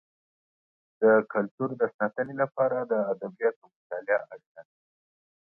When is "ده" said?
4.67-4.73